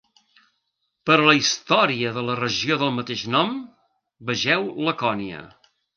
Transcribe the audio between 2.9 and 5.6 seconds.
mateix nom, vegeu Lacònia.